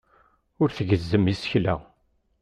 Ur 0.61 0.69
tgezzem 0.77 1.25
isekla. 1.33 1.75